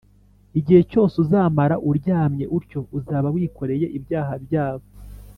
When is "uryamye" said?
1.89-2.45